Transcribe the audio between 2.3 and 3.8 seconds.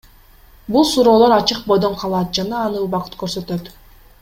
жана аны убакыт көрсөтөт.